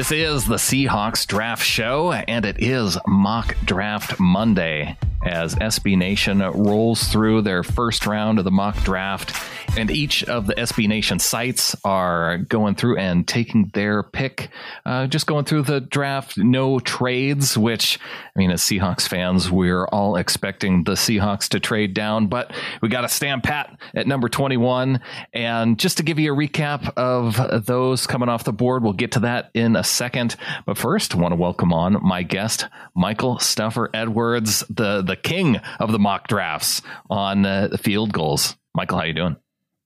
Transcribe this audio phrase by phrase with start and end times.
[0.00, 6.38] This is the Seahawks Draft Show, and it is Mock Draft Monday as SB Nation
[6.38, 9.36] rolls through their first round of the mock draft
[9.76, 14.50] and each of the SB Nation sites are going through and taking their pick.
[14.84, 17.98] Uh, just going through the draft, no trades, which,
[18.34, 22.88] I mean, as Seahawks fans, we're all expecting the Seahawks to trade down, but we
[22.88, 25.00] got to stand pat at number 21.
[25.32, 29.12] And just to give you a recap of those coming off the board, we'll get
[29.12, 30.36] to that in a second.
[30.66, 35.56] But first, I want to welcome on my guest, Michael Stuffer Edwards, the, the king
[35.78, 38.56] of the mock drafts on uh, the Field Gulls.
[38.74, 39.36] Michael, how you doing?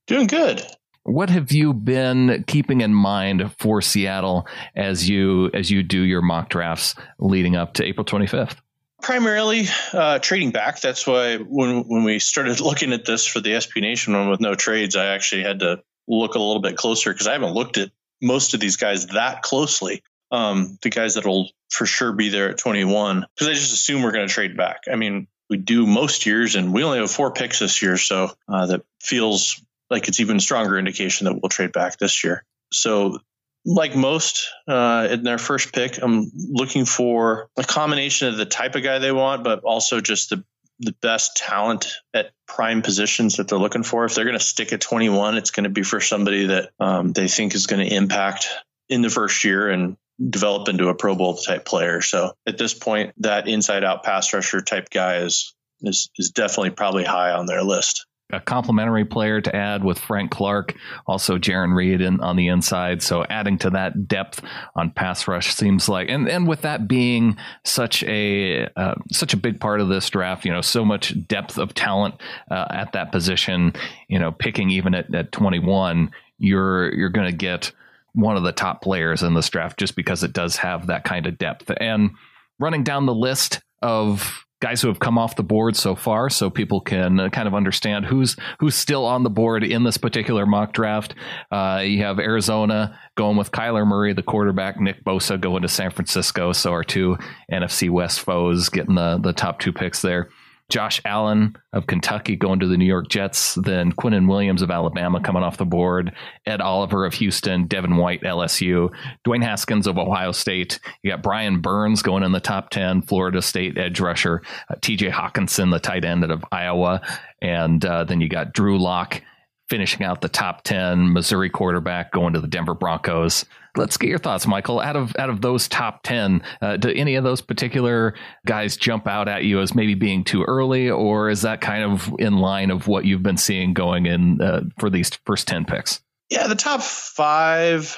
[0.06, 0.62] Doing good.
[1.04, 6.22] What have you been keeping in mind for Seattle as you as you do your
[6.22, 8.56] mock drafts leading up to April 25th?
[9.02, 10.80] Primarily uh, trading back.
[10.80, 14.40] That's why when when we started looking at this for the SB Nation one with
[14.40, 17.76] no trades, I actually had to look a little bit closer because I haven't looked
[17.76, 17.90] at
[18.24, 20.02] most of these guys that closely.
[20.30, 24.10] Um, the guys that'll for sure be there at 21 because I just assume we're
[24.10, 24.84] going to trade back.
[24.90, 28.30] I mean, we do most years, and we only have four picks this year, so
[28.48, 32.44] uh, that feels like it's even stronger indication that we'll trade back this year.
[32.72, 33.18] So,
[33.66, 38.74] like most uh, in their first pick, I'm looking for a combination of the type
[38.74, 40.44] of guy they want, but also just the
[40.80, 44.04] the best talent at prime positions that they're looking for.
[44.04, 47.12] If they're going to stick at 21, it's going to be for somebody that um,
[47.12, 48.48] they think is going to impact
[48.88, 49.96] in the first year and
[50.30, 52.00] develop into a Pro Bowl type player.
[52.00, 56.70] So at this point, that inside out pass rusher type guy is is is definitely
[56.70, 60.74] probably high on their list a complementary player to add with Frank Clark,
[61.06, 63.02] also Jarran Reed in, on the inside.
[63.02, 64.42] So adding to that depth
[64.74, 69.38] on pass rush seems like, and and with that being such a uh, such a
[69.38, 72.16] big part of this draft, you know, so much depth of talent
[72.50, 73.72] uh, at that position,
[74.08, 77.72] you know, picking even at, at 21, you're you're going to get
[78.14, 81.26] one of the top players in this draft just because it does have that kind
[81.26, 81.70] of depth.
[81.78, 82.10] And
[82.58, 86.48] running down the list of guys who have come off the board so far, so
[86.48, 90.46] people can uh, kind of understand who's who's still on the board in this particular
[90.46, 91.14] mock draft.
[91.50, 95.90] Uh, you have Arizona going with Kyler Murray, the quarterback, Nick Bosa going to San
[95.90, 96.52] Francisco.
[96.52, 97.18] So our two
[97.52, 100.30] NFC West foes getting the the top two picks there.
[100.70, 105.20] Josh Allen of Kentucky going to the New York Jets, then Quinnen Williams of Alabama
[105.20, 106.12] coming off the board,
[106.46, 108.90] Ed Oliver of Houston, Devin White, LSU,
[109.26, 110.80] Dwayne Haskins of Ohio State.
[111.02, 115.10] You got Brian Burns going in the top 10, Florida State edge rusher, uh, TJ
[115.10, 117.02] Hockenson, the tight end out of Iowa,
[117.42, 119.22] and uh, then you got Drew Lock
[119.68, 123.44] finishing out the top 10, Missouri quarterback going to the Denver Broncos
[123.76, 124.80] let's get your thoughts, Michael.
[124.80, 128.14] Out of out of those top ten, uh, do any of those particular
[128.46, 132.14] guys jump out at you as maybe being too early, or is that kind of
[132.18, 136.00] in line of what you've been seeing going in uh, for these first ten picks?
[136.30, 137.96] Yeah, the top five,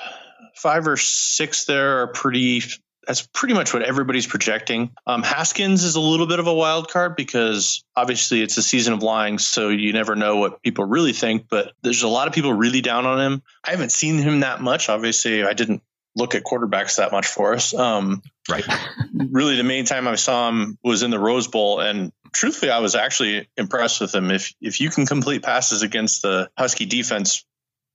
[0.54, 2.62] five or six there are pretty
[3.06, 4.90] that's pretty much what everybody's projecting.
[5.06, 8.92] Um, Haskins is a little bit of a wild card because obviously it's a season
[8.94, 11.46] of lying, so you never know what people really think.
[11.48, 13.42] But there's a lot of people really down on him.
[13.64, 14.88] I haven't seen him that much.
[14.88, 15.82] Obviously, I didn't
[16.16, 17.72] look at quarterbacks that much for us.
[17.74, 18.64] Um, right.
[19.14, 22.80] really, the main time I saw him was in the Rose Bowl, and truthfully, I
[22.80, 24.32] was actually impressed with him.
[24.32, 27.44] If if you can complete passes against the Husky defense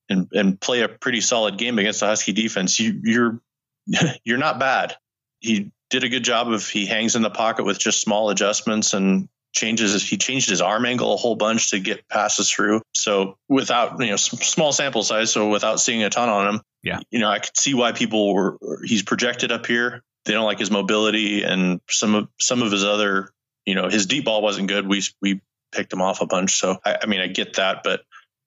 [0.07, 3.41] and and play a pretty solid game against the Husky defense, you, you're
[4.23, 4.95] you're not bad.
[5.39, 8.93] He did a good job of he hangs in the pocket with just small adjustments
[8.93, 12.81] and changes he changed his arm angle a whole bunch to get passes through.
[12.93, 16.99] So without you know small sample size, so without seeing a ton on him, yeah,
[17.11, 20.01] you know I could see why people were he's projected up here.
[20.25, 23.31] They don't like his mobility and some of some of his other
[23.65, 24.87] you know his deep ball wasn't good.
[24.87, 25.41] We we
[25.71, 26.55] picked him off a bunch.
[26.55, 28.01] So I, I mean I get that, but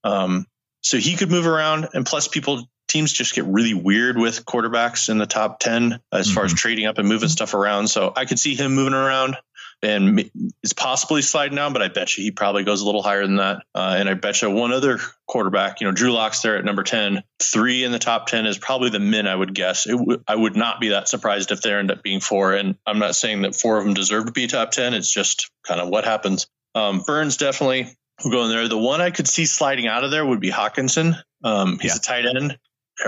[0.04, 0.46] um,
[0.80, 5.08] so he could move around, and plus people teams just get really weird with quarterbacks
[5.08, 6.34] in the top 10 as mm-hmm.
[6.34, 6.56] far as mm-hmm.
[6.56, 7.88] trading up and moving stuff around.
[7.88, 9.36] So I could see him moving around
[9.82, 10.30] and
[10.62, 13.36] is possibly sliding down, but I bet you he probably goes a little higher than
[13.36, 13.64] that.
[13.74, 16.84] Uh, and I bet you one other quarterback, you know, Drew Lock's there at number
[16.84, 17.22] 10.
[17.42, 19.84] Three in the top 10 is probably the min, I would guess.
[19.84, 22.54] W- I would not be that surprised if there end up being four.
[22.54, 24.94] And I'm not saying that four of them deserve to be top 10.
[24.94, 26.46] It's just kind of what happens.
[26.74, 28.68] Um, Burns definitely we'll go in there.
[28.68, 31.16] The one I could see sliding out of there would be Hockenson.
[31.42, 31.96] Um, he's yeah.
[31.96, 32.58] a tight end.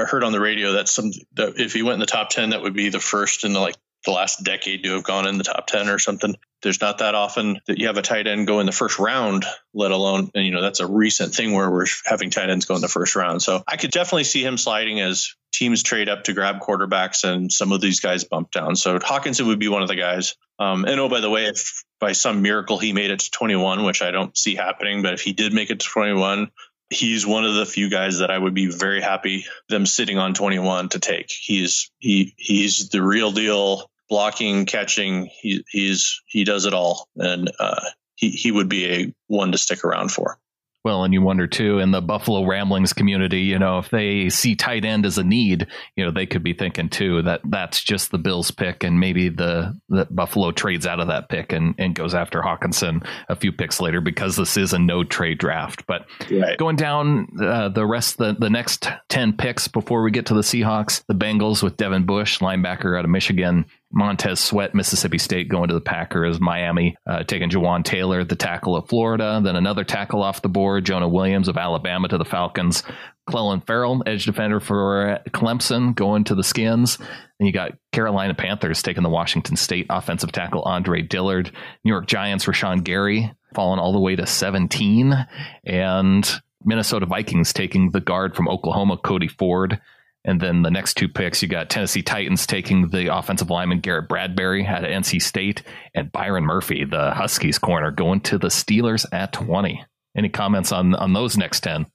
[0.05, 2.63] Heard on the radio that some that if he went in the top ten, that
[2.63, 3.77] would be the first in the like
[4.07, 6.35] the last decade to have gone in the top 10 or something.
[6.63, 9.45] There's not that often that you have a tight end go in the first round,
[9.75, 12.75] let alone, and you know, that's a recent thing where we're having tight ends go
[12.75, 13.43] in the first round.
[13.43, 17.53] So I could definitely see him sliding as teams trade up to grab quarterbacks and
[17.53, 18.77] some of these guys bump down.
[18.77, 20.35] So Hockenson would be one of the guys.
[20.59, 23.85] Um, and oh, by the way, if by some miracle he made it to 21,
[23.85, 26.51] which I don't see happening, but if he did make it to 21,
[26.91, 30.35] he's one of the few guys that I would be very happy them sitting on
[30.35, 31.31] 21 to take.
[31.31, 35.27] He's he he's the real deal blocking, catching.
[35.27, 37.81] He he's he does it all, and uh,
[38.15, 40.39] he he would be a one to stick around for.
[40.87, 44.55] Well, and you wonder too in the Buffalo Ramblings community, you know, if they see
[44.55, 45.67] tight end as a need,
[45.97, 49.29] you know, they could be thinking too that that's just the Bills pick, and maybe
[49.29, 53.51] the, the Buffalo trades out of that pick and, and goes after Hockenson a few
[53.51, 55.85] picks later because this is a no trade draft.
[55.89, 56.57] But right.
[56.57, 60.43] going down uh, the rest the the next ten picks before we get to the
[60.43, 63.67] Seahawks, the Bengals with Devin Bush, linebacker out of Michigan,
[63.97, 66.39] Montez Sweat, Mississippi State going to the Packers.
[66.39, 69.41] Miami uh, taking Jawaan Taylor, the tackle of Florida.
[69.43, 72.83] Then another tackle off the board, Jonah Williams of Alabama to the Falcons.
[73.27, 76.99] Clelin Ferrell, edge defender for Clemson, going to the Skins.
[77.41, 81.51] And you got Carolina Panthers taking the Washington State offensive tackle Andre Dillard.
[81.83, 85.27] New York Giants, Rashan Gary, falling all the way to 17.
[85.65, 89.81] And Minnesota Vikings taking the guard from Oklahoma, Cody Ford.
[90.27, 94.09] And then the next two picks, you got Tennessee Titans taking the offensive lineman Garrett
[94.09, 95.63] Bradbury at NC State,
[95.95, 99.85] and Byron Murphy, the Huskies corner, going to the Steelers at 20.
[100.17, 101.87] Any comments on on those next 10?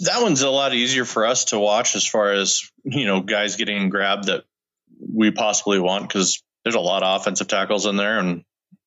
[0.00, 3.54] That one's a lot easier for us to watch as far as, you know, guys
[3.54, 4.44] getting grabbed that
[5.00, 8.18] we possibly want because there's a lot of offensive tackles in there.
[8.18, 8.42] And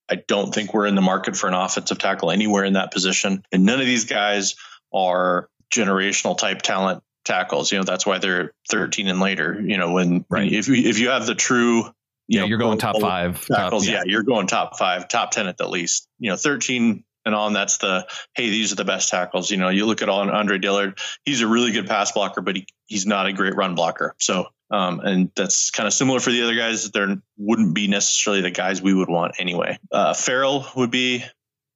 [0.10, 3.44] I don't think we're in the market for an offensive tackle anywhere in that position.
[3.54, 4.56] And none of these guys
[4.94, 7.72] are generational type talent tackles.
[7.72, 9.60] You know, that's why they're 13 and later.
[9.60, 10.52] You know, when right.
[10.52, 11.94] if if you have the true, you
[12.28, 13.86] yeah, know, you're going top five tackles.
[13.86, 14.00] Top, yeah.
[14.00, 16.08] yeah, you're going top five, top 10 at the least.
[16.20, 17.54] You know, 13 and on.
[17.54, 19.50] That's the hey, these are the best tackles.
[19.52, 21.00] You know, you look at on Andre Dillard.
[21.26, 24.16] He's a really good pass blocker, but he, he's not a great run blocker.
[24.20, 26.92] So, um, and that's kind of similar for the other guys.
[26.92, 29.80] There wouldn't be necessarily the guys we would want anyway.
[29.92, 31.24] Uh, Ferrell would be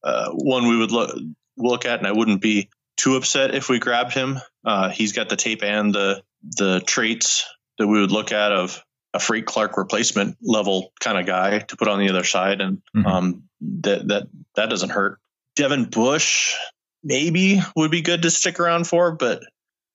[0.04, 1.16] uh, one we would look
[1.58, 4.40] look at, and I wouldn't be too upset if we grabbed him.
[4.66, 6.22] Uh, he's got the tape and the
[6.58, 7.48] the traits
[7.78, 11.78] that we would look at of a Frank Clark replacement level kind of guy to
[11.78, 13.06] put on the other side, and mm-hmm.
[13.06, 13.44] um,
[13.82, 15.20] that that that doesn't hurt.
[15.56, 16.56] Devin Bush
[17.04, 19.44] maybe would be good to stick around for, but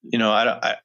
[0.02, 0.76] you know, I I,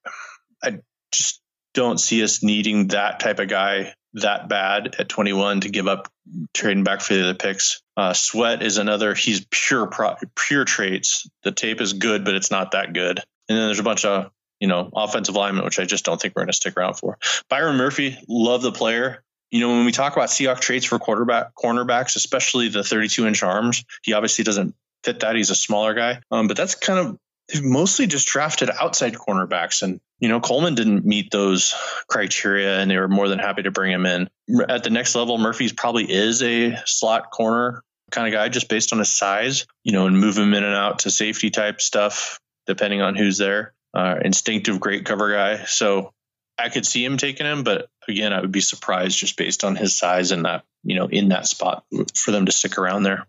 [0.63, 0.79] I
[1.11, 1.41] just
[1.73, 6.07] don't see us needing that type of guy that bad at 21 to give up
[6.53, 7.81] trading back for the other picks.
[7.97, 9.13] Uh, Sweat is another.
[9.13, 11.27] He's pure pro, pure traits.
[11.43, 13.19] The tape is good, but it's not that good.
[13.49, 16.35] And then there's a bunch of you know offensive linemen, which I just don't think
[16.35, 17.17] we're going to stick around for.
[17.49, 19.23] Byron Murphy, love the player.
[19.51, 23.43] You know, when we talk about Seahawk traits for quarterback cornerbacks, especially the 32 inch
[23.43, 24.73] arms, he obviously doesn't
[25.03, 25.35] fit that.
[25.35, 27.17] He's a smaller guy, um, but that's kind of
[27.61, 31.75] mostly just drafted outside cornerbacks and you know coleman didn't meet those
[32.07, 34.29] criteria and they were more than happy to bring him in.
[34.69, 38.93] At the next level murphy's probably is a slot corner kind of guy just based
[38.93, 42.39] on his size you know and move him in and out to safety type stuff
[42.65, 43.73] depending on who's there.
[43.93, 45.65] Uh, instinctive great cover guy.
[45.65, 46.13] So
[46.57, 49.75] i could see him taking him but again i would be surprised just based on
[49.75, 51.83] his size and that you know in that spot
[52.15, 53.27] for them to stick around there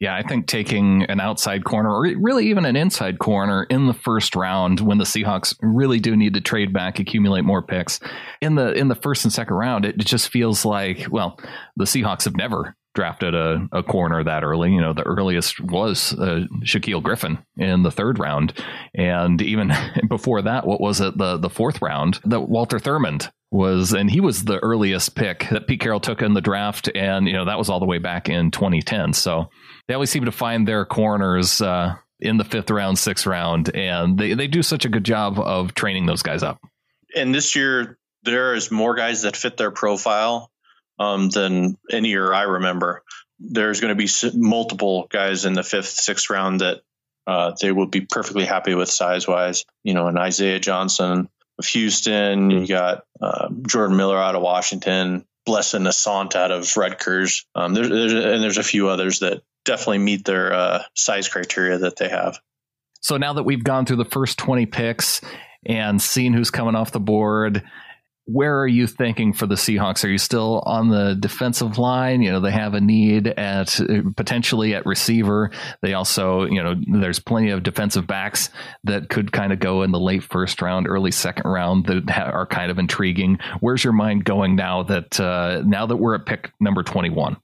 [0.00, 3.94] yeah, I think taking an outside corner or really even an inside corner in the
[3.94, 8.00] first round when the Seahawks really do need to trade back, accumulate more picks
[8.40, 11.38] in the in the first and second round, it just feels like well,
[11.76, 14.72] the Seahawks have never drafted a, a corner that early.
[14.72, 18.52] You know, the earliest was uh, Shaquill Griffin in the third round,
[18.94, 19.72] and even
[20.08, 22.20] before that, what was it the the fourth round?
[22.24, 26.34] That Walter Thurmond was, and he was the earliest pick that Pete Carroll took in
[26.34, 29.12] the draft, and you know that was all the way back in 2010.
[29.12, 29.48] So
[29.86, 34.18] they always seem to find their corners uh, in the fifth round, sixth round, and
[34.18, 36.58] they they do such a good job of training those guys up.
[37.14, 40.50] And this year, there is more guys that fit their profile
[40.98, 43.04] um, than any year I remember.
[43.38, 46.82] There's going to be multiple guys in the fifth, sixth round that
[47.26, 49.64] uh, they will be perfectly happy with size wise.
[49.84, 55.24] You know, an Isaiah Johnson of Houston, you got uh, Jordan Miller out of Washington,
[55.46, 57.46] Blessuan Austin out of Rutgers.
[57.54, 61.78] Um, there's, there's, and there's a few others that definitely meet their uh, size criteria
[61.78, 62.38] that they have.
[63.00, 65.20] So now that we've gone through the first 20 picks
[65.66, 67.62] and seen who's coming off the board,
[68.26, 70.02] where are you thinking for the Seahawks?
[70.04, 72.22] Are you still on the defensive line?
[72.22, 73.78] You know, they have a need at
[74.16, 75.50] potentially at receiver.
[75.82, 78.48] They also, you know, there's plenty of defensive backs
[78.84, 82.46] that could kind of go in the late first round, early second round that are
[82.46, 83.38] kind of intriguing.
[83.60, 87.36] Where's your mind going now that uh, now that we're at pick number 21?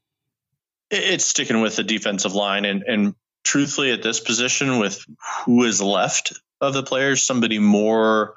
[0.91, 5.05] It's sticking with the defensive line and and truthfully at this position with
[5.45, 8.35] who is left of the players, somebody more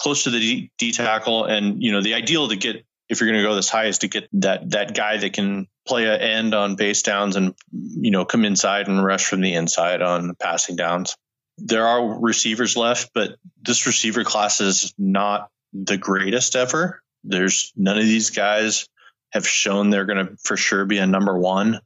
[0.00, 1.44] close to the D, D tackle.
[1.44, 3.98] And, you know, the ideal to get, if you're going to go this high is
[3.98, 8.10] to get that, that guy that can play an end on base downs and, you
[8.10, 11.16] know, come inside and rush from the inside on passing downs.
[11.58, 17.02] There are receivers left, but this receiver class is not the greatest ever.
[17.22, 18.88] There's none of these guys
[19.30, 21.80] have shown they're going to for sure be a number one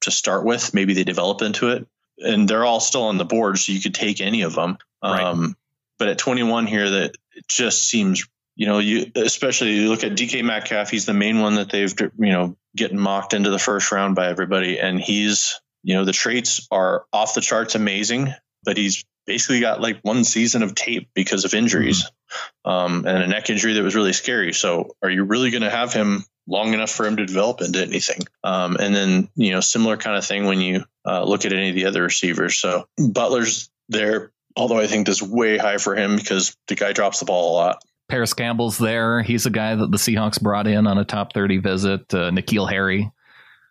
[0.00, 0.72] to start with.
[0.72, 1.86] Maybe they develop into it.
[2.20, 4.78] And they're all still on the board, so you could take any of them.
[5.02, 5.22] Right.
[5.22, 5.56] Um,
[5.98, 8.26] but at 21 here, that it just seems
[8.56, 10.90] you know you especially you look at DK Metcalf.
[10.90, 14.28] He's the main one that they've you know getting mocked into the first round by
[14.28, 19.60] everybody, and he's you know the traits are off the charts amazing, but he's basically
[19.60, 22.70] got like one season of tape because of injuries mm-hmm.
[22.70, 24.52] um, and a neck injury that was really scary.
[24.52, 27.80] So are you really going to have him long enough for him to develop into
[27.80, 28.22] anything?
[28.42, 31.68] Um, and then you know similar kind of thing when you uh, look at any
[31.68, 32.56] of the other receivers.
[32.56, 36.92] So Butler's there although I think this is way high for him because the guy
[36.92, 37.84] drops the ball a lot.
[38.08, 39.22] Parris Campbell's there.
[39.22, 42.12] He's a guy that the Seahawks brought in on a top 30 visit.
[42.12, 43.10] Uh, N'Keal Harry.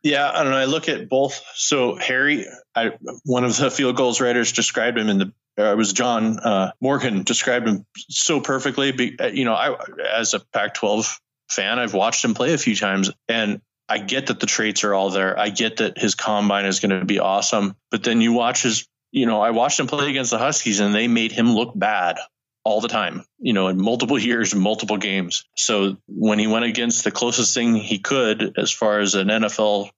[0.03, 0.57] Yeah, I don't know.
[0.57, 1.43] I look at both.
[1.55, 2.91] So Harry, I,
[3.25, 5.33] one of the Field Gulls writers described him in the.
[5.59, 8.91] Uh, it was John uh, Morgan described him so perfectly.
[8.91, 9.75] Be, uh, you know, I
[10.13, 14.39] as a Pac-12 fan, I've watched him play a few times, and I get that
[14.39, 15.37] the traits are all there.
[15.37, 18.87] I get that his combine is going to be awesome, but then you watch his
[19.11, 22.17] you know, I watched him play against the Huskies and they made him look bad
[22.63, 25.45] all the time, you know, in multiple years, multiple games.
[25.55, 29.89] So when he went against the closest thing he could as far as an NFL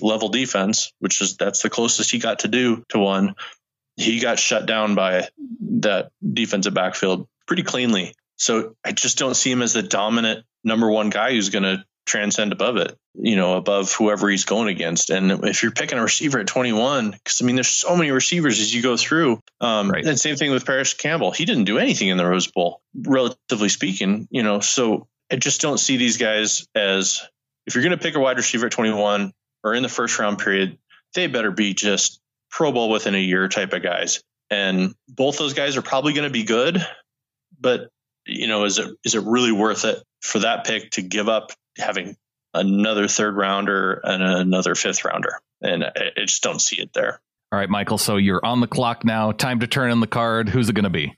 [0.00, 3.34] level defense, which is that's the closest he got to do to one,
[3.96, 5.28] he got shut down by
[5.60, 8.14] that defensive backfield pretty cleanly.
[8.36, 11.84] So I just don't see him as the dominant number one guy who's going to
[12.08, 15.10] transcend above it, you know, above whoever he's going against.
[15.10, 18.58] And if you're picking a receiver at 21, because I mean, there's so many receivers
[18.58, 19.40] as you go through.
[19.60, 20.04] Um, right.
[20.04, 21.30] And same thing with Parris Campbell.
[21.30, 24.60] He didn't do anything in the Rose Bowl, relatively speaking, you know.
[24.60, 27.22] So I just don't see these guys as
[27.66, 30.38] if you're going to pick a wide receiver at 21 or in the first round
[30.38, 30.78] period,
[31.14, 34.22] they better be just Pro Bowl within a year type of guys.
[34.50, 36.84] And both those guys are probably going to be good,
[37.60, 37.90] but
[38.24, 41.52] you know, is it is it really worth it for that pick to give up
[41.78, 42.16] having
[42.54, 45.40] another third rounder and another fifth rounder.
[45.60, 47.20] And I, I just don't see it there.
[47.50, 47.98] All right, Michael.
[47.98, 49.32] So you're on the clock now.
[49.32, 50.48] Time to turn in the card.
[50.48, 51.16] Who's it going to be?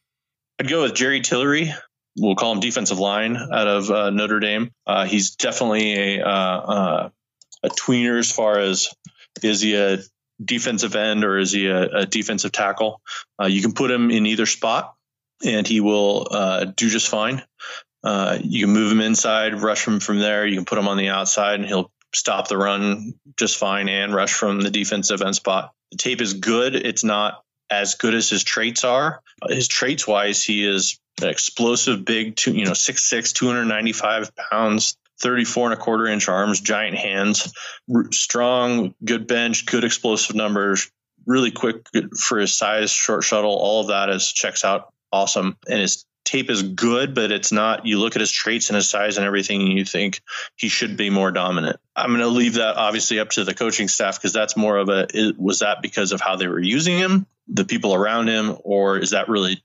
[0.59, 1.73] I'd go with Jerry Tillery.
[2.19, 4.71] We'll call him defensive line out of uh, Notre Dame.
[4.87, 7.11] Uh, he's definitely a uh, uh
[7.63, 8.89] a tweener as far as
[9.43, 9.99] is he a
[10.43, 13.01] defensive end or is he a, a defensive tackle?
[13.41, 14.95] Uh, you can put him in either spot,
[15.45, 17.43] and he will uh, do just fine.
[18.03, 20.47] Uh, you can move him inside, rush him from there.
[20.47, 24.15] You can put him on the outside, and he'll stop the run just fine and
[24.15, 25.73] rush from the defensive end spot.
[25.93, 26.75] The tape is good.
[26.75, 29.23] It's not as good as his traits are.
[29.49, 35.67] His traits wise, he is an explosive, big, two, you know, 6'6, 295 pounds, 34
[35.67, 37.53] and a quarter inch arms, giant hands,
[38.11, 40.91] strong, good bench, good explosive numbers,
[41.27, 41.87] really quick
[42.19, 43.55] for his size, short shuttle.
[43.55, 45.57] All of that is checks out awesome.
[45.69, 47.87] And his tape is good, but it's not.
[47.87, 50.21] You look at his traits and his size and everything, and you think
[50.57, 51.79] he should be more dominant.
[51.97, 54.89] I'm going to leave that obviously up to the coaching staff because that's more of
[54.89, 58.99] a was that because of how they were using him, the people around him, or
[58.99, 59.63] is that really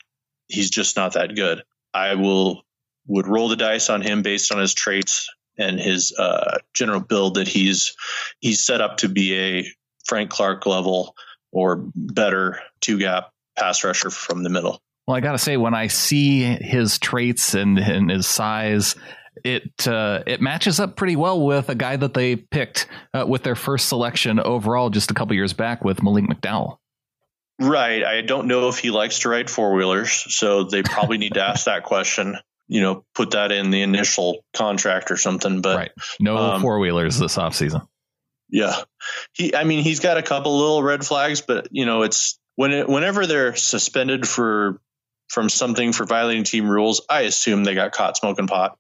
[0.48, 1.64] he's just not that good?
[1.94, 2.64] I will
[3.08, 7.36] would roll the dice on him based on his traits and his uh, general build
[7.36, 7.96] that he's
[8.40, 9.68] he's set up to be a
[10.06, 11.16] Frank Clark level
[11.52, 14.82] or better two gap pass rusher from the middle.
[15.08, 18.96] Well, I got to say, when I see his traits and, and his size,
[19.44, 23.44] it uh, it matches up pretty well with a guy that they picked uh, with
[23.44, 26.78] their first selection overall just a couple years back with Malik McDowell.
[27.60, 28.04] Right.
[28.04, 31.44] I don't know if he likes to ride four wheelers, so they probably need to
[31.44, 32.38] ask that question.
[32.68, 35.62] You know, put that in the initial contract or something.
[35.62, 35.92] But right.
[36.20, 37.88] no um, four wheelers this offseason.
[38.50, 38.76] Yeah,
[39.34, 39.56] he.
[39.56, 42.90] I mean, he's got a couple little red flags, but you know, it's when it,
[42.90, 44.80] whenever they're suspended for
[45.30, 48.78] from something for violating team rules, I assume they got caught smoking pot.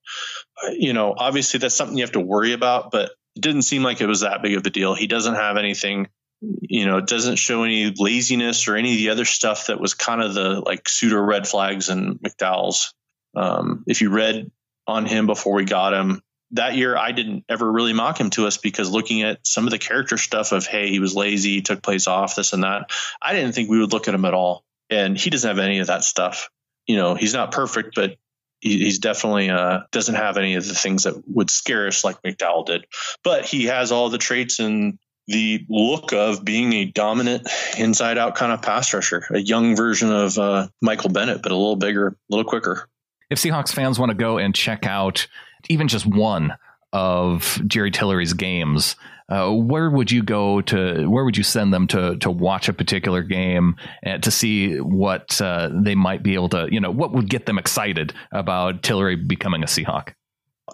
[0.72, 4.02] You know, obviously that's something you have to worry about, but it didn't seem like
[4.02, 4.94] it was that big of a deal.
[4.94, 6.08] He doesn't have anything,
[6.42, 9.94] you know, it doesn't show any laziness or any of the other stuff that was
[9.94, 12.94] kind of the like pseudo red flags and McDowell's.
[13.36, 14.50] Um, if you read
[14.88, 16.22] on him before we got him.
[16.52, 19.72] That year, I didn't ever really mock him to us because looking at some of
[19.72, 23.34] the character stuff of, hey, he was lazy, took plays off, this and that, I
[23.34, 24.64] didn't think we would look at him at all.
[24.90, 26.50] And he doesn't have any of that stuff.
[26.88, 28.16] You know, he's not perfect, but
[28.60, 32.22] he, he's definitely uh, doesn't have any of the things that would scare us like
[32.22, 32.86] McDowell did.
[33.24, 38.36] But he has all the traits and the look of being a dominant inside out
[38.36, 42.10] kind of pass rusher, a young version of uh, Michael Bennett, but a little bigger,
[42.10, 42.88] a little quicker.
[43.30, 45.28] If Seahawks fans want to go and check out
[45.68, 46.56] even just one
[46.94, 48.96] of Jerry Tillery's games,
[49.30, 51.08] uh, where would you go to?
[51.08, 55.42] Where would you send them to to watch a particular game and to see what
[55.42, 56.68] uh, they might be able to?
[56.70, 60.14] You know, what would get them excited about Tillery becoming a Seahawk?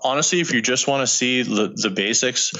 [0.04, 2.54] Honestly, if you just want to see the, the basics,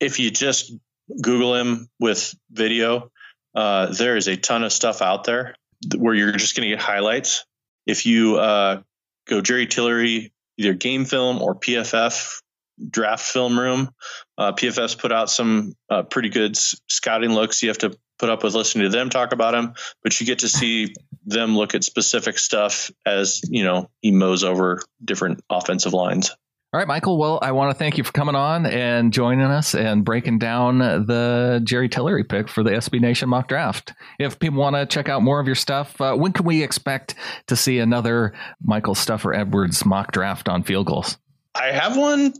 [0.00, 0.72] if you just
[1.20, 3.10] Google him with video.
[3.54, 5.54] Uh, there is a ton of stuff out there
[5.96, 7.44] where you're just going to get highlights.
[7.86, 8.82] If you uh,
[9.28, 12.42] go Jerry Tillery, either game film or PFF
[12.90, 13.90] draft film room,
[14.38, 17.62] uh, PFF's put out some uh, pretty good scouting looks.
[17.62, 20.40] You have to put up with listening to them talk about him, but you get
[20.40, 20.94] to see
[21.26, 26.30] them look at specific stuff as you know he mows over different offensive lines.
[26.72, 27.16] All right, Michael.
[27.16, 30.78] Well, I want to thank you for coming on and joining us and breaking down
[30.78, 33.94] the Jerry Tillery pick for the SB Nation mock draft.
[34.18, 37.14] If people want to check out more of your stuff, uh, when can we expect
[37.46, 41.16] to see another Michael Stuffer Edwards mock draft on Field Gulls?
[41.54, 42.34] I have one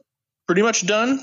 [0.47, 1.21] pretty much done.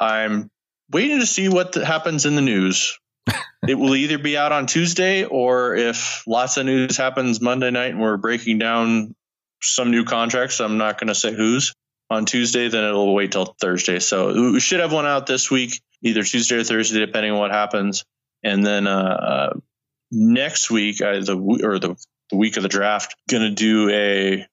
[0.00, 0.50] I'm
[0.90, 2.98] waiting to see what happens in the news.
[3.68, 7.90] it will either be out on Tuesday or if lots of news happens Monday night
[7.90, 9.14] and we're breaking down
[9.60, 11.72] some new contracts, I'm not going to say whose
[12.10, 13.98] on Tuesday, then it'll wait till Thursday.
[13.98, 17.50] So we should have one out this week, either Tuesday or Thursday, depending on what
[17.50, 18.04] happens.
[18.42, 19.60] And then uh, uh,
[20.10, 21.96] next week, uh, the or the,
[22.30, 24.46] the week of the draft, going to do a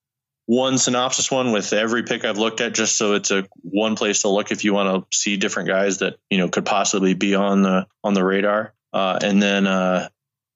[0.46, 4.22] one synopsis one with every pick I've looked at, just so it's a one place
[4.22, 7.36] to look if you want to see different guys that you know could possibly be
[7.36, 8.74] on the on the radar.
[8.94, 10.08] Uh, and then uh,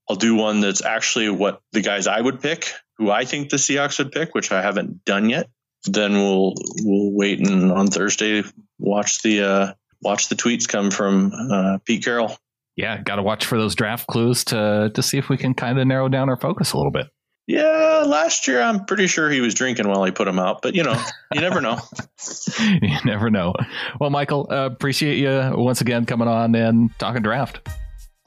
[0.09, 3.57] I'll do one that's actually what the guys I would pick, who I think the
[3.57, 5.49] Seahawks would pick, which I haven't done yet
[5.85, 6.53] then we'll
[6.83, 8.43] we'll wait and on Thursday
[8.77, 12.35] watch the uh, watch the tweets come from uh, Pete Carroll.
[12.75, 15.79] Yeah, got to watch for those draft clues to to see if we can kind
[15.79, 17.07] of narrow down our focus a little bit.
[17.49, 20.75] Yeah, last year I'm pretty sure he was drinking while he put them out, but
[20.75, 20.93] you know,
[21.33, 21.79] you never know.
[22.59, 23.55] you never know.
[23.99, 27.67] Well, Michael, uh, appreciate you once again coming on and talking draft.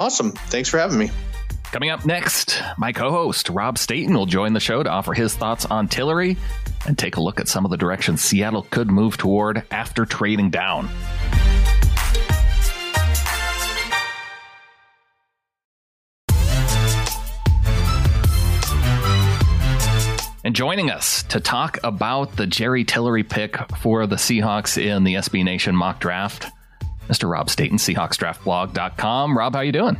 [0.00, 0.32] Awesome.
[0.32, 1.12] Thanks for having me.
[1.70, 5.36] Coming up next, my co host, Rob Staton, will join the show to offer his
[5.36, 6.36] thoughts on Tillery
[6.88, 10.50] and take a look at some of the directions Seattle could move toward after trading
[10.50, 10.88] down.
[20.44, 25.14] And joining us to talk about the Jerry Tillery pick for the Seahawks in the
[25.14, 26.50] SB Nation mock draft,
[27.08, 27.30] Mr.
[27.30, 29.38] Rob Staton, SeahawksDraftBlog.com.
[29.38, 29.96] Rob, how you doing?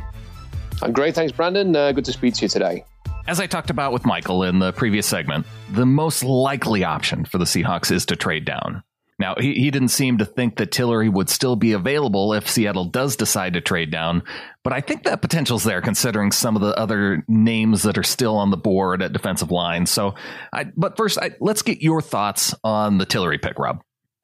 [0.81, 1.15] I'm great.
[1.15, 1.73] Thanks, Brandan.
[1.73, 2.83] Uh, good to speak to you today.
[3.25, 7.37] As I talked about with Michael in the previous segment, the most likely option for
[7.37, 8.83] the Seahawks is to trade down.
[9.19, 12.85] Now, he, he didn't seem to think that Tillery would still be available if Seattle
[12.85, 14.23] does decide to trade down,
[14.63, 18.37] but I think that potential's there considering some of the other names that are still
[18.37, 19.85] on the board at defensive line.
[19.85, 20.15] So,
[20.53, 23.81] I, but first, I, let's get your thoughts on the Tillery pick, Rob.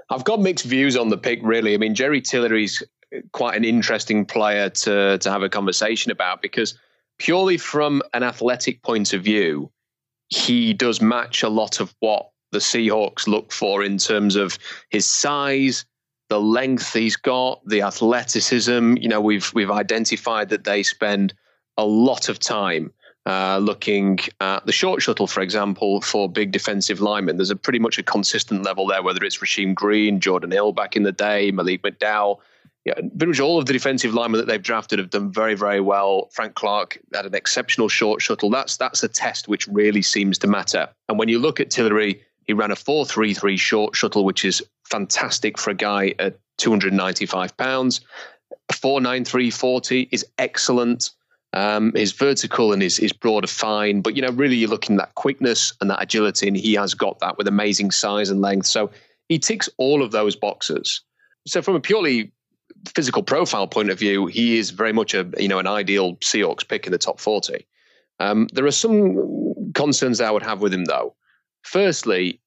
[0.10, 1.73] I've got mixed views on the pick, really.
[1.73, 2.82] I mean, Jerry Tillery's
[3.32, 6.78] quite an interesting player to to have a conversation about because
[7.17, 9.71] purely from an athletic point of view,
[10.30, 14.58] he does match a lot of what the Seahawks look for in terms of
[14.89, 15.86] his size,
[16.30, 18.96] the length he's got, the athleticism.
[18.98, 21.34] You know, we've we've identified that they spend
[21.78, 22.94] a lot of time
[23.26, 27.38] uh, looking at the short shuttle, for example, for big defensive linemen.
[27.38, 30.96] There's a pretty much a consistent level there, whether it's Rasheem Green, Jordan Hill back
[30.96, 32.39] in the day, Malik McDowell
[32.86, 35.82] yeah, pretty much all of the defensive linemen that they've drafted have done very, very
[35.82, 36.30] well.
[36.32, 38.50] Frank Clark had an exceptional short shuttle.
[38.50, 40.88] That's that's a test which really seems to matter.
[41.08, 45.59] And when you look at Tillery, he ran a 4.33 short shuttle, which is fantastic
[45.59, 48.01] for a guy at 295 pounds.
[48.71, 51.12] 4.9340 is excellent.
[51.53, 54.95] Um, his vertical and his, his broad are fine, but you know, really you're looking
[54.95, 58.41] at that quickness and that agility, and he has got that with amazing size and
[58.41, 58.65] length.
[58.65, 58.89] So
[59.27, 61.01] he ticks all of those boxes.
[61.45, 62.31] So from a purely
[62.95, 66.67] physical profile point of view, he is very much a you know an ideal Seahawks
[66.67, 67.67] pick in the top forty.
[68.19, 71.13] Um, there are some concerns I would have with him though.
[71.63, 72.39] Firstly,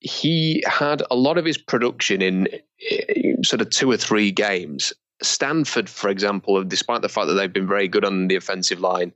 [0.00, 2.48] he had a lot of his production in,
[3.08, 4.92] in sort of two or three games.
[5.22, 9.12] Stanford, for example, despite the fact that they've been very good on the offensive line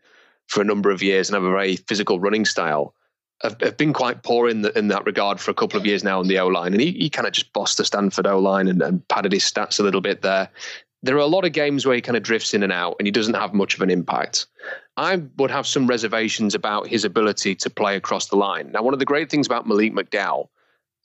[0.49, 2.95] for a number of years and have a very physical running style,
[3.43, 6.03] have, have, been quite poor in the, in that regard for a couple of years
[6.05, 8.39] now on the O line, and he, he kind of just bossed the Stanford O
[8.39, 10.49] line and, and padded his stats a little bit there.
[11.03, 13.07] There are a lot of games where he kind of drifts in and out, and
[13.07, 14.47] he doesn't have much of an impact.
[14.97, 18.71] I would have some reservations about his ability to play across the line.
[18.73, 20.49] Now, one of the great things about Malik McDowell,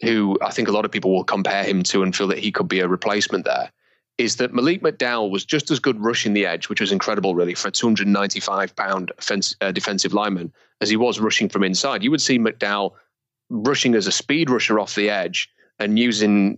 [0.01, 2.51] who I think a lot of people will compare him to and feel that he
[2.51, 3.71] could be a replacement there,
[4.17, 7.53] is that Malik McDowell was just as good rushing the edge, which was incredible, really,
[7.53, 9.11] for a 295 pound
[9.61, 12.03] uh, defensive lineman, as he was rushing from inside.
[12.03, 12.93] You would see McDowell
[13.49, 16.57] rushing as a speed rusher off the edge and using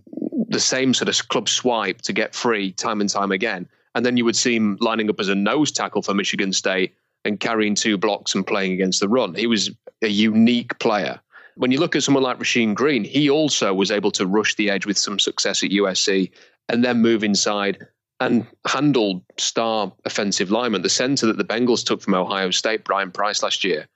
[0.50, 3.68] the same sort of club swipe to get free time and time again.
[3.94, 6.94] And then you would see him lining up as a nose tackle for Michigan State
[7.24, 9.34] and carrying two blocks and playing against the run.
[9.34, 9.70] He was
[10.02, 11.20] a unique player.
[11.56, 14.70] When you look at someone like Rasheem Green, he also was able to rush the
[14.70, 16.30] edge with some success at USC
[16.68, 17.86] and then move inside
[18.20, 20.82] and handle star offensive lineman.
[20.82, 23.86] The center that the Bengals took from Ohio State, Brian Price, last year,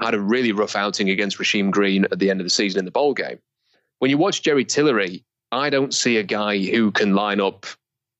[0.00, 2.84] had a really rough outing against Rasheem Green at the end of the season in
[2.84, 3.38] the bowl game.
[3.98, 5.24] When you watch Jerry Tillery,
[5.54, 7.66] I don't see a guy who can line up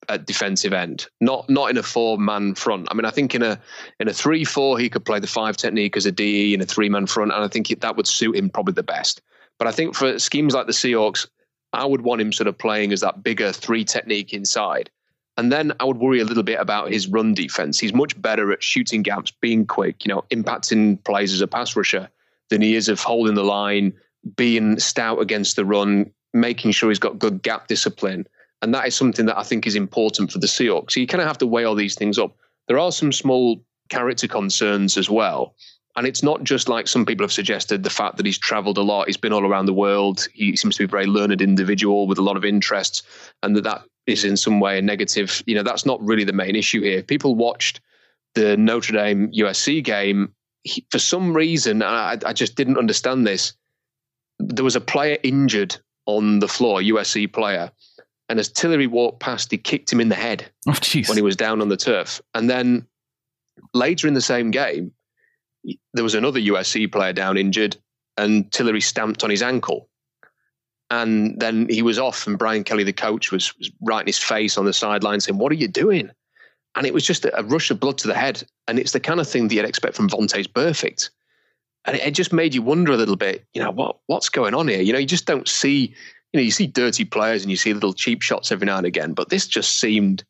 [0.09, 1.07] at defensive end.
[1.21, 2.89] Not not in a four man front.
[2.91, 3.61] I mean, I think in a
[3.99, 6.67] in a three four he could play the five technique as a DE in a
[6.67, 9.21] three man front, and I think that would suit him probably the best.
[9.59, 11.27] But I think for schemes like the Seahawks,
[11.73, 14.91] I would want him sort of playing as that bigger three technique inside.
[15.37, 17.81] And then I would worry a little bit about his run defense.
[17.81, 21.75] He's much better at shooting gaps, being quick, you know, impacting plays as a pass
[21.75, 22.09] rusher
[22.51, 23.93] than he is of holding the line,
[24.37, 28.27] being stout against the run, making sure he's got good gap discipline.
[28.61, 30.93] And that is something that I think is important for the Seahawks.
[30.93, 32.37] So you kind of have to weigh all these things up.
[32.69, 35.55] There are some small character concerns as well.
[35.97, 38.83] And it's not just like some people have suggested the fact that he's traveled a
[38.83, 42.09] lot, he's been all around the world, he seems to be a very learned individual
[42.09, 43.03] with a lot of interests,
[43.45, 45.43] and that that is in some way a negative.
[45.47, 47.03] You know, that's not really the main issue here.
[47.03, 47.81] People watched
[48.35, 50.35] the Notre Dame USC game.
[50.65, 53.53] He, for some reason, I, I just didn't understand this.
[54.41, 57.71] There was a player injured on the floor, USC player,
[58.29, 60.75] and as Tillery walked past, he kicked him in the head oh,
[61.07, 62.23] when he was down on the turf.
[62.35, 62.87] And then
[63.75, 64.93] later in the same game,
[65.93, 67.77] there was another USC player down injured,
[68.17, 69.89] and Tillery stamped on his ankle.
[70.91, 74.19] And then he was off, and Brian Kelly, the coach, was, was right in his
[74.19, 76.11] face on the sideline saying, What are you doing?
[76.77, 78.43] And it was just a, a, rush of blood to the head.
[78.69, 81.11] And it's the kind of thing that you'd expect from Vontaze Burfict.
[81.87, 84.55] And it, it, just made you wonder a little bit, you know, what what's going
[84.55, 84.81] on here?
[84.81, 85.95] You know, you just don't see
[86.33, 88.87] you know, you see dirty players and you see little cheap shots every now and
[88.87, 90.25] again, but this just seemed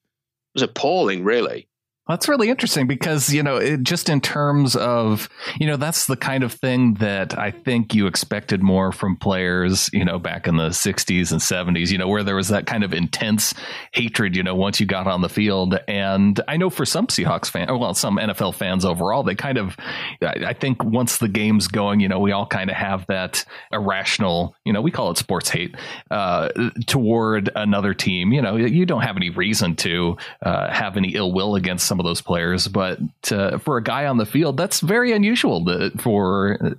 [0.53, 1.67] was appalling, really.
[2.07, 6.19] That's really interesting because, you know, it, just in terms of, you know, that's the
[6.19, 10.59] kind of thing that I think you expected more from players, you know, back in
[10.59, 13.55] the 60s and 70s, you know, where there was that kind of intense
[13.93, 15.79] hatred, you know, once you got on the field.
[15.89, 19.75] And I know for some Seahawks fans, well, some NFL fans overall, they kind of,
[20.21, 24.55] I think once the game's going, you know, we all kind of have that irrational,
[24.67, 25.75] you know, we call it sports hate
[26.11, 26.51] uh,
[26.87, 28.31] toward another team.
[28.31, 32.01] You know, you don't have any reason to uh, have any ill will against some
[32.01, 32.99] of those players, but
[33.31, 36.77] uh, for a guy on the field, that's very unusual to, for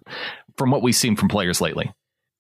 [0.58, 1.90] from what we've seen from players lately.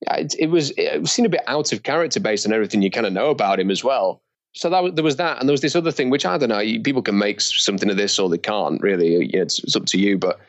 [0.02, 2.92] Yeah, it, it was it seemed a bit out of character based on everything you
[2.92, 4.22] kind of know about him as well.
[4.56, 6.62] So that there was that, and there was this other thing, which I don't know.
[6.84, 8.82] People can make something of this or they can't.
[8.82, 10.18] Really, it's, it's up to you.
[10.18, 10.42] But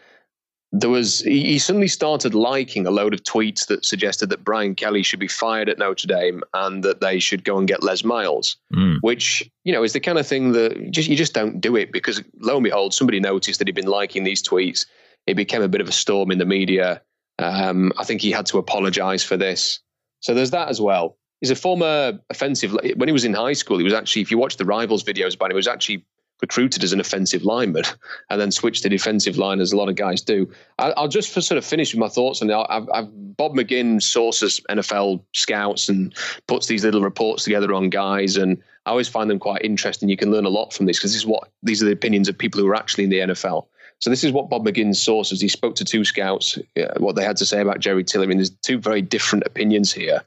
[0.73, 5.03] there was he suddenly started liking a load of tweets that suggested that Brian Kelly
[5.03, 8.57] should be fired at Notre Dame and that they should go and get Les Miles,
[8.75, 8.99] mm.
[9.01, 11.77] which you know is the kind of thing that you just you just don't do
[11.77, 14.87] it because lo and behold somebody noticed that he'd been liking these tweets.
[15.27, 17.01] It became a bit of a storm in the media.
[17.39, 19.81] Um, I think he had to apologize for this.
[20.21, 21.17] So there's that as well.
[21.41, 22.77] He's a former offensive.
[22.97, 25.35] When he was in high school, he was actually, if you watch the rivals videos
[25.35, 26.05] about him, he was actually
[26.41, 27.85] recruited as an offensive lineman
[28.31, 30.51] and then switched to defensive line as a lot of guys do.
[30.79, 32.51] I, will just sort of finish with my thoughts on.
[32.51, 36.15] I've, Bob McGinn sources NFL scouts and
[36.47, 40.09] puts these little reports together on guys, and I always find them quite interesting.
[40.09, 42.29] You can learn a lot from this because this is what these are the opinions
[42.29, 43.67] of people who are actually in the NFL.
[43.99, 45.41] So this is what Bob McGinn sources.
[45.41, 48.27] He spoke to two scouts, uh, what they had to say about Jerry Tillery.
[48.27, 50.23] I mean, there's two very different opinions here.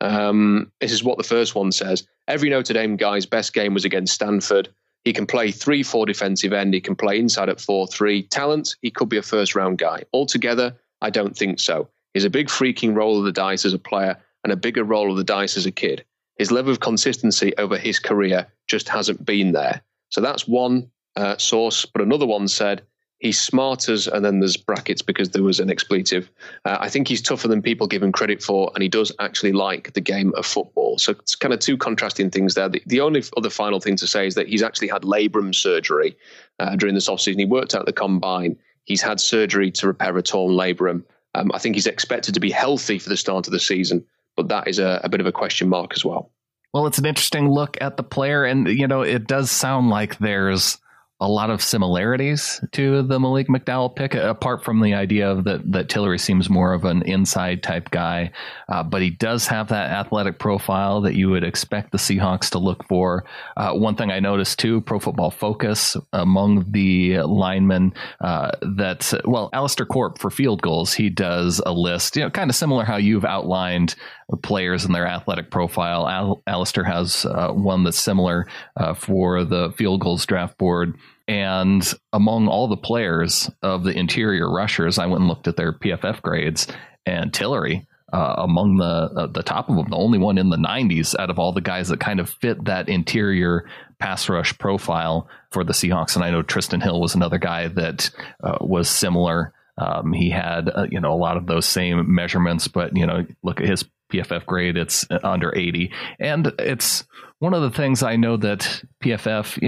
[0.00, 2.06] Um, this is what the first one says.
[2.26, 4.68] Every Notre Dame guy's best game was against Stanford.
[5.04, 6.74] He can play 3 4 defensive end.
[6.74, 8.22] He can play inside at 4 3.
[8.24, 10.04] Talent, he could be a first round guy.
[10.12, 11.88] Altogether, I don't think so.
[12.14, 15.10] He's a big freaking roll of the dice as a player and a bigger roll
[15.10, 16.04] of the dice as a kid.
[16.36, 19.82] His level of consistency over his career just hasn't been there.
[20.10, 21.84] So that's one uh, source.
[21.84, 22.82] But another one said
[23.22, 26.30] he's smart as, and then there's brackets because there was an expletive.
[26.64, 29.52] Uh, I think he's tougher than people give him credit for, and he does actually
[29.52, 30.98] like the game of football.
[30.98, 32.68] So it's kind of two contrasting things there.
[32.68, 36.16] The, the only other final thing to say is that he's actually had labrum surgery
[36.58, 37.38] uh, during this offseason.
[37.38, 38.56] He worked out the combine.
[38.84, 41.04] He's had surgery to repair a torn labrum.
[41.34, 44.04] Um, I think he's expected to be healthy for the start of the season,
[44.36, 46.32] but that is a, a bit of a question mark as well.
[46.74, 50.18] Well, it's an interesting look at the player, and you know, it does sound like
[50.18, 50.78] there's
[51.22, 55.70] a lot of similarities to the Malik McDowell pick, apart from the idea of that
[55.70, 58.32] that Tillery seems more of an inside type guy,
[58.68, 62.58] uh, but he does have that athletic profile that you would expect the Seahawks to
[62.58, 63.24] look for.
[63.56, 69.48] Uh, one thing I noticed too, Pro Football Focus among the linemen uh, that well,
[69.52, 72.96] Alistair Corp for Field Gulls, he does a list, you know, kind of similar how
[72.96, 73.94] you've outlined
[74.42, 76.08] players and their athletic profile.
[76.08, 80.96] Al- Alistair has uh, one that's similar uh, for the Field Gulls draft board.
[81.28, 81.82] And
[82.12, 86.20] among all the players of the interior rushers, I went and looked at their PFF
[86.22, 86.66] grades,
[87.06, 90.56] and Tillery uh, among the uh, the top of them, the only one in the
[90.56, 93.66] 90s out of all the guys that kind of fit that interior
[93.98, 96.14] pass rush profile for the Seahawks.
[96.14, 98.10] And I know Trysten Hill was another guy that
[98.42, 99.54] uh, was similar.
[99.78, 103.24] Um, he had uh, you know a lot of those same measurements, but you know
[103.42, 105.90] look at his PFF grade, it's under 80.
[106.20, 107.04] And it's
[107.42, 109.58] one of the things I know that PFF,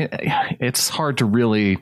[0.61, 1.79] it's hard to really.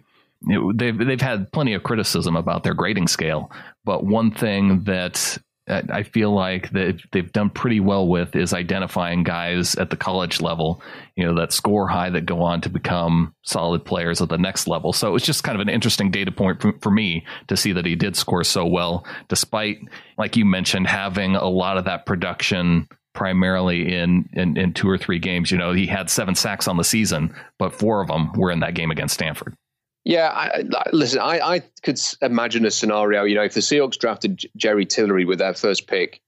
[0.74, 3.52] They've they've had plenty of criticism about their grading scale,
[3.85, 9.76] but one thing that I feel like they've done pretty well with is identifying guys
[9.76, 10.83] at the college level,
[11.14, 14.66] you know, that score high that go on to become solid players at the next
[14.66, 14.92] level.
[14.92, 17.72] So it was just kind of an interesting data point for, for me to see
[17.72, 19.78] that he did score so well, despite,
[20.18, 24.98] like you mentioned, having a lot of that production primarily in, in, in two or
[24.98, 25.51] three games.
[25.51, 28.61] You know, he had seven sacks on the season, but four of them were in
[28.61, 29.55] that game against Stanford.
[30.05, 33.22] Yeah, I, listen, I, I could imagine a scenario.
[33.25, 36.20] You know, if the Seahawks drafted Jerry Tillery with their first pick,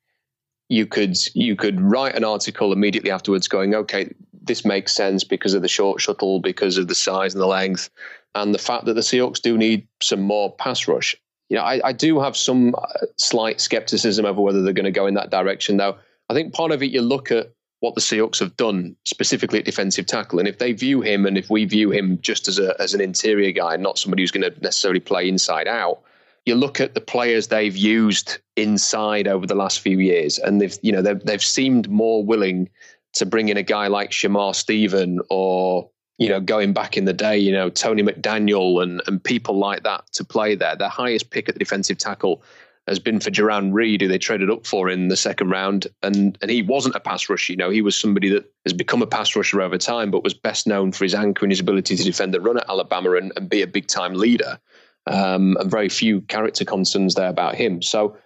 [0.68, 5.54] you could you could write an article immediately afterwards, going, "Okay, this makes sense because
[5.54, 7.90] of the short shuttle, because of the size and the length,
[8.36, 11.16] and the fact that the Seahawks do need some more pass rush."
[11.50, 14.92] You know, I, I do have some uh, slight skepticism over whether they're going to
[14.92, 15.78] go in that direction.
[15.78, 15.98] Though
[16.34, 19.64] I think part of it, you look at what the Seahawks have done specifically at
[19.64, 20.40] defensive tackle.
[20.40, 23.00] And if they view him and if we view him just as a as an
[23.00, 26.00] interior guy, not somebody who's going to necessarily play inside out,
[26.44, 30.76] you look at the players they've used inside over the last few years, and they've
[30.82, 32.68] you know they've they've seemed more willing
[33.12, 37.12] to bring in a guy like Shamar Stephen or you know going back in the
[37.12, 40.74] day, you know Tony McDaniel and and people like that to play there.
[40.74, 42.42] Their highest pick at the defensive tackle
[42.86, 45.86] has been for Jarran Reed, who they traded up for in the second round.
[46.02, 47.52] And and he wasn't a pass rusher.
[47.52, 50.34] You know, he was somebody that has become a pass rusher over time, but was
[50.34, 53.32] best known for his anchor and his ability to defend the run at Alabama and,
[53.36, 54.58] and be a big time leader.
[55.06, 57.82] Um, and very few character concerns there about him.
[57.82, 58.16] So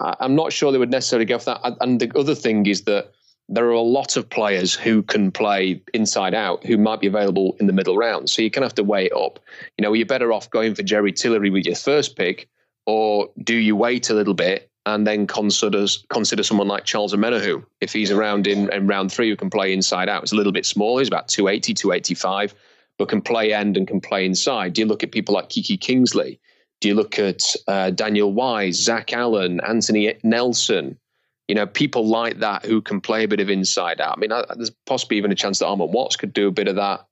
[0.00, 1.76] I, I'm not sure they would necessarily go for that.
[1.80, 3.12] And the other thing is that
[3.48, 7.56] there are a lot of players who can play inside out who might be available
[7.58, 8.28] in the middle round.
[8.28, 9.40] So you kind of have to weigh it up.
[9.78, 12.48] You know, you're better off going for Jerry Tillery with your first pick
[12.88, 17.62] or do you wait a little bit and then consider consider someone like Charles Omenihu
[17.82, 20.22] if he's around in, in round three who can play inside out?
[20.22, 20.96] It's a little bit small.
[20.96, 22.54] He's about 280, 285,
[22.96, 24.72] but can play end and can play inside.
[24.72, 26.40] Do you look at people like Kiki Kingsley?
[26.80, 30.98] Do you look at uh, Daniel Wise, Zach Allen, Anthony Nelson?
[31.46, 34.16] You know, people like that who can play a bit of inside out.
[34.16, 36.68] I mean, I, there's possibly even a chance that Armon Watts could do a bit
[36.68, 37.06] of that.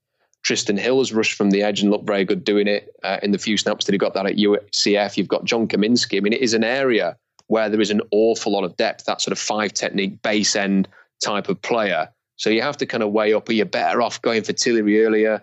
[0.46, 3.32] Trysten Hill has rushed from the edge and looked very good doing it uh, in
[3.32, 5.16] the few snaps that he got that at UCF.
[5.16, 6.18] You've got John Cominsky.
[6.18, 7.16] I mean, it is an area
[7.48, 10.86] where there is an awful lot of depth, that sort of five technique base end
[11.20, 12.10] type of player.
[12.36, 13.48] So you have to kind of weigh up.
[13.48, 15.42] Are you better off going for Tillery earlier?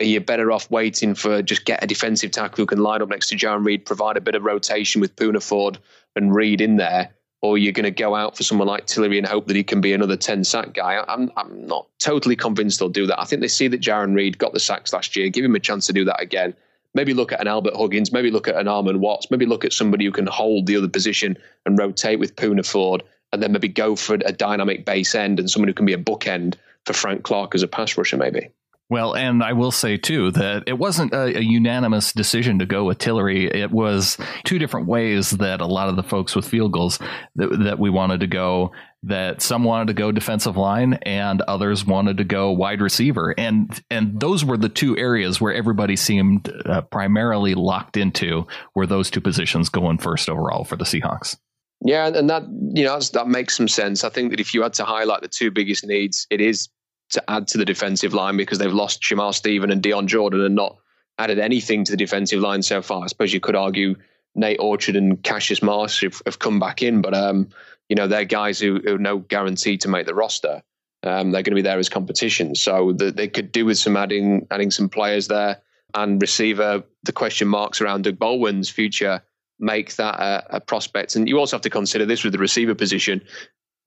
[0.00, 3.08] Are you better off waiting for just get a defensive tackle who can line up
[3.08, 5.78] next to Jarran Reed, provide a bit of rotation with Poona Ford
[6.14, 7.14] and Reed in there?
[7.42, 9.80] Or you're going to go out for someone like Tillery and hope that he can
[9.80, 11.04] be another 10 sack guy.
[11.08, 13.20] I'm, I'm not totally convinced they'll do that.
[13.20, 15.60] I think they see that Jarran Reed got the sacks last year, give him a
[15.60, 16.54] chance to do that again.
[16.94, 19.72] Maybe look at an Albert Huggins, maybe look at an Armon Watts, maybe look at
[19.72, 23.02] somebody who can hold the other position and rotate with Poona Ford,
[23.32, 25.98] and then maybe go for a dynamic base end and someone who can be a
[25.98, 28.50] bookend for Frank Clark as a pass rusher, maybe.
[28.92, 32.84] Well, and I will say too that it wasn't a, a, unanimous decision to go
[32.84, 33.46] with Tillery.
[33.46, 36.98] It was two different ways that a lot of the folks with Field Gulls
[37.36, 38.72] that, that we wanted to go.
[39.04, 43.82] That some wanted to go defensive line, and others wanted to go wide receiver, and
[43.90, 48.46] and those were the two areas where everybody seemed uh, primarily locked into.
[48.74, 51.38] Were those two positions going first overall for the Seahawks?
[51.80, 52.42] Yeah, and that
[52.74, 54.04] you know that makes some sense.
[54.04, 56.68] I think that if you had to highlight the two biggest needs, it is
[57.12, 60.54] to add to the defensive line because they've lost Shamar Stephen and Dion Jordan and
[60.54, 60.78] not
[61.18, 63.04] added anything to the defensive line so far.
[63.04, 63.94] I suppose you could argue
[64.34, 67.48] Nate Orchard and Cassius Marsh have, have come back in, but um,
[67.88, 70.62] you know they're guys who, who are no guarantee to make the roster.
[71.04, 73.96] Um, they're going to be there as competition, so the, they could do with some
[73.96, 75.60] adding adding some players there
[75.94, 76.82] and receiver.
[77.02, 79.22] The question marks around Doug Baldwin's future
[79.58, 81.14] make that a, a prospect.
[81.14, 83.22] And you also have to consider this with the receiver position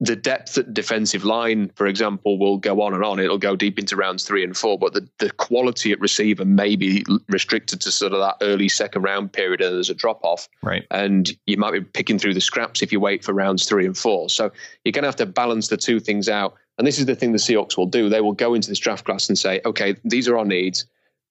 [0.00, 3.18] the depth at defensive line, for example, will go on and on.
[3.18, 6.76] It'll go deep into rounds three and four, but the, the quality at receiver may
[6.76, 10.48] be restricted to sort of that early second round period and there's a drop off.
[10.62, 10.86] Right.
[10.90, 13.96] And you might be picking through the scraps if you wait for rounds three and
[13.96, 14.28] four.
[14.28, 14.52] So
[14.84, 16.54] you're going to have to balance the two things out.
[16.76, 18.10] And this is the thing the Seahawks will do.
[18.10, 20.84] They will go into this draft class and say, okay, these are our needs.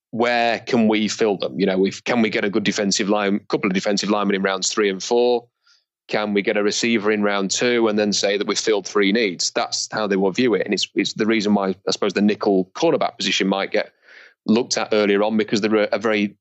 [0.09, 1.59] Where can we fill them?
[1.59, 4.41] You know, if, can we get a good defensive line, couple of defensive linemen in
[4.41, 5.45] rounds three and four?
[6.07, 9.11] Can we get a receiver in round two and then say that we've filled three
[9.11, 9.51] needs?
[9.51, 10.63] That's how they will view it.
[10.65, 13.91] And it's, it's the reason why I suppose the nickel cornerback position might get
[14.45, 16.37] looked at earlier on because there are a, very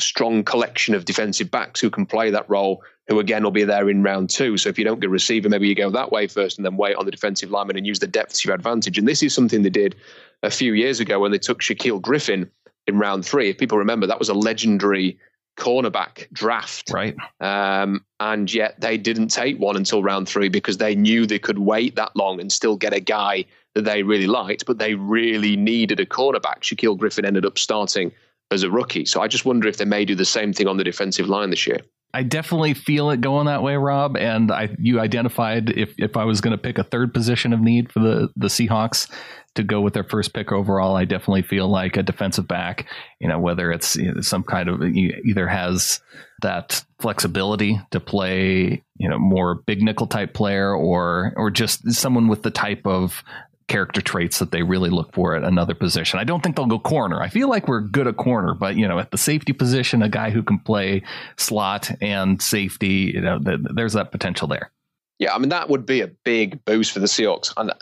[0.00, 3.90] strong collection of defensive backs who can play that role, who again will be there
[3.90, 4.56] in round two.
[4.56, 6.76] So if you don't get a receiver, maybe you go that way first and then
[6.76, 8.98] wait on the defensive lineman and use the depth to your advantage.
[8.98, 9.96] And this is something they did
[10.42, 12.48] a few years ago when they took Shaquill Griffin
[12.86, 13.50] in round three.
[13.50, 15.18] If people remember, that was a legendary
[15.58, 16.90] cornerback draft.
[16.90, 17.16] Right.
[17.40, 21.58] Um, and yet they didn't take one until round three because they knew they could
[21.58, 23.44] wait that long and still get a guy
[23.74, 26.60] that they really liked, but they really needed a cornerback.
[26.62, 28.12] Shaquill Griffin ended up starting
[28.50, 29.04] as a rookie.
[29.04, 31.50] So I just wonder if they may do the same thing on the defensive line
[31.50, 31.80] this year.
[32.14, 34.16] I definitely feel it going that way, Rob.
[34.16, 37.60] And I, you identified if, if I was going to pick a third position of
[37.60, 39.10] need for the, the Seahawks
[39.54, 42.86] to go with their first pick overall, I definitely feel like a defensive back,
[43.20, 46.00] you know, whether it's you know, some kind of either has
[46.42, 52.28] that flexibility to play, you know, more big nickel type player or, or just someone
[52.28, 53.24] with the type of
[53.68, 56.18] character traits that they really look for at another position.
[56.18, 57.20] I don't think they'll go corner.
[57.20, 60.08] I feel like we're good at corner, but you know, at the safety position, a
[60.08, 61.02] guy who can play
[61.36, 63.38] slot and safety, you know,
[63.74, 64.70] there's that potential there.
[65.18, 67.52] Yeah, I mean that would be a big boost for the Seahawks.
[67.56, 67.72] And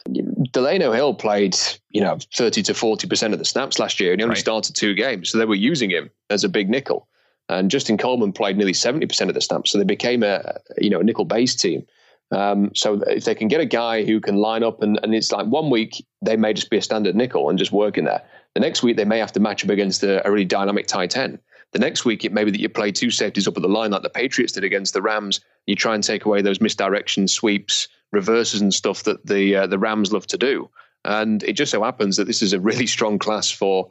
[0.52, 1.56] Delano Hill played,
[1.90, 4.38] you know, thirty to forty percent of the snaps last year, and he only right.
[4.38, 7.08] started two games, so they were using him as a big nickel.
[7.48, 10.88] And Justin Coleman played nearly seventy percent of the snaps, so they became a you
[10.88, 11.86] know a nickel based team.
[12.32, 15.30] Um, so if they can get a guy who can line up and, and it's
[15.30, 18.22] like one week they may just be a standard nickel and just work in there.
[18.54, 21.16] The next week they may have to match up against a, a really dynamic tight
[21.16, 21.38] end.
[21.72, 23.90] The next week it may be that you play two safeties up at the line
[23.90, 25.40] like the Patriots did against the Rams.
[25.66, 29.78] You try and take away those misdirection sweeps, reverses and stuff that the uh, the
[29.78, 30.70] Rams love to do.
[31.04, 33.90] And it just so happens that this is a really strong class for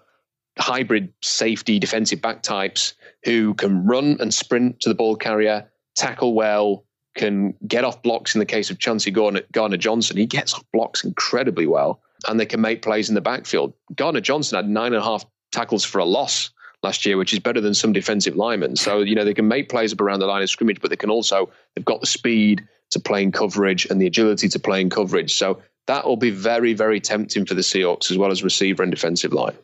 [0.58, 6.34] hybrid safety defensive back types who can run and sprint to the ball carrier, tackle
[6.34, 6.86] well,
[7.16, 11.04] can get off blocks in the case of Chauncey Gardner Johnson, He gets off blocks
[11.04, 13.74] incredibly well, and they can make plays in the backfield.
[13.96, 16.52] Gardner Johnson had nine and a half tackles for a loss
[16.86, 18.76] last year, which is better than some defensive linemen.
[18.76, 20.96] So, you know, they can make plays up around the line of scrimmage, but they
[20.96, 25.34] can also, they've got the speed to playing coverage and the agility to playing coverage.
[25.36, 28.92] So that will be very, very tempting for the Seahawks as well as receiver and
[28.92, 29.56] defensive line.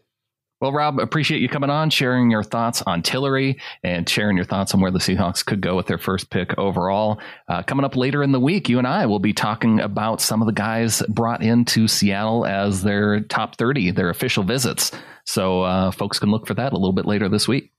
[0.62, 4.76] Well, Rob, appreciate you coming on, sharing your thoughts on Tillery and sharing your thoughts
[4.76, 7.20] on where the Seahawks could go with their first pick overall.
[7.48, 10.40] Uh, coming up later in the week, you and I will be talking about some
[10.40, 14.92] of the guys brought into Seattle as their top 30, their official visits.
[15.26, 17.72] So uh, folks can look for that a little bit later this week.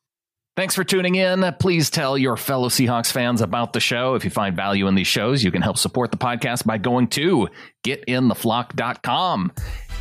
[0.55, 1.51] Thanks for tuning in.
[1.59, 4.17] Please tell your fellow Seahawks fans about the show.
[4.17, 7.09] If you find value in these shows, you can help support the podcast by going
[7.09, 7.49] to
[7.85, 9.53] getintheflock.com.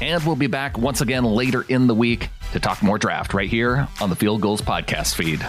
[0.01, 3.49] And we'll be back once again later in the week to talk more draft right
[3.49, 5.39] here on the Field Gulls podcast feed.